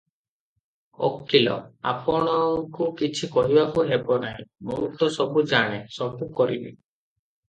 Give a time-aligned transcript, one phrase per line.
[1.07, 1.57] ଓକିଲ-
[1.91, 6.73] "ଆପଣଙ୍କୁ କିଛି କହିବାକୁ ହେବ ନାହିଁ, ମୁଁ ତ ସବୁ ଜାଣେ, ସବୁ କରିବି।